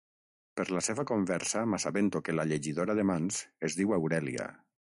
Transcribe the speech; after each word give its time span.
Per 0.59 0.63
la 0.75 0.81
seva 0.87 1.03
conversa 1.11 1.61
m'assabento 1.73 2.21
que 2.29 2.35
la 2.37 2.45
llegidora 2.53 2.95
de 3.01 3.05
mans 3.13 3.41
es 3.69 3.77
diu 3.83 3.97
Aurèlia. 3.99 4.49